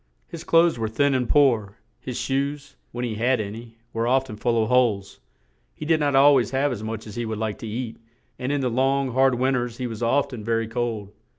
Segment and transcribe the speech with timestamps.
[0.27, 4.31] His clothes were thin and poor, his shoes, when he had an y, were oft
[4.31, 5.19] en full of holes;
[5.75, 7.97] he did not al ways have as much as he would like to eat,
[8.39, 11.11] and in the long, hard win ters he was oft en ver y cold.